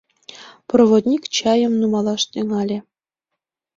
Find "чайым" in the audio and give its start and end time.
1.37-1.73